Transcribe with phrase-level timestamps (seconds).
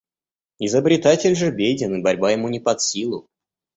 [0.57, 3.27] Изобретатель же беден и борьба ему не под силу.